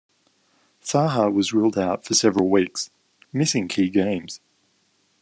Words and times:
Saha 0.81 1.31
was 1.31 1.53
ruled 1.53 1.77
out 1.77 2.03
for 2.03 2.15
several 2.15 2.49
weeks, 2.49 2.89
missing 3.31 3.67
key 3.67 3.87
games. 3.87 4.39